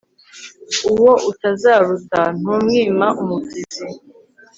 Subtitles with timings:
[0.91, 3.87] uwo utazaruta ntumwima umubyizi